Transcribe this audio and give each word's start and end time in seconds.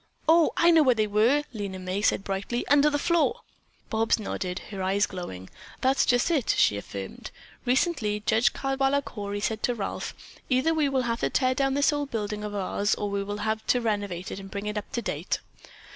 "Oh, 0.27 0.51
I 0.57 0.71
know 0.71 0.81
where 0.81 0.95
they 0.95 1.05
were," 1.05 1.43
Lena 1.53 1.77
May 1.77 2.01
said 2.01 2.23
brightly, 2.23 2.67
"under 2.69 2.89
the 2.89 2.97
floor." 2.97 3.41
Bobs 3.91 4.17
nodded, 4.17 4.57
her 4.71 4.81
eyes 4.81 5.05
glowing. 5.05 5.47
"That's 5.81 6.07
just 6.07 6.31
it!" 6.31 6.55
she 6.57 6.75
affirmed. 6.75 7.29
"Recently 7.65 8.21
Judge 8.25 8.51
Caldwaller 8.51 9.05
Cory 9.05 9.39
said 9.41 9.61
to 9.61 9.75
Ralph, 9.75 10.15
'Either 10.49 10.73
we 10.73 10.89
will 10.89 11.03
have 11.03 11.19
to 11.19 11.29
tear 11.29 11.53
down 11.53 11.75
this 11.75 11.93
old 11.93 12.09
building 12.09 12.43
of 12.43 12.55
ours 12.55 12.95
or 12.95 13.11
we 13.11 13.23
will 13.23 13.37
have 13.45 13.63
to 13.67 13.79
renovate 13.79 14.31
it 14.31 14.39
and 14.39 14.49
bring 14.49 14.65
it 14.65 14.75
up 14.75 14.91
to 14.93 15.03
date.' 15.03 15.37